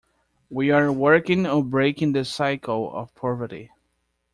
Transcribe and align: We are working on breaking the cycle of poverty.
We 0.49 0.71
are 0.71 0.91
working 0.91 1.45
on 1.45 1.69
breaking 1.69 2.13
the 2.13 2.25
cycle 2.25 2.91
of 2.91 3.13
poverty. 3.13 3.69